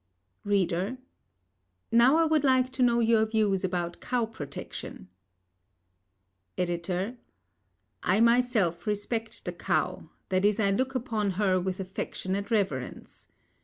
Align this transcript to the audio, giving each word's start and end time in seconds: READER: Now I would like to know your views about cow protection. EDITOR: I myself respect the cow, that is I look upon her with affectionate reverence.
READER: 0.43 0.97
Now 1.91 2.15
I 2.15 2.25
would 2.25 2.43
like 2.43 2.71
to 2.71 2.81
know 2.81 3.01
your 3.01 3.23
views 3.23 3.63
about 3.63 4.01
cow 4.01 4.25
protection. 4.25 5.09
EDITOR: 6.57 7.17
I 8.01 8.19
myself 8.19 8.87
respect 8.87 9.45
the 9.45 9.53
cow, 9.53 10.09
that 10.29 10.43
is 10.43 10.59
I 10.59 10.71
look 10.71 10.95
upon 10.95 11.29
her 11.37 11.59
with 11.61 11.79
affectionate 11.79 12.49
reverence. 12.49 13.27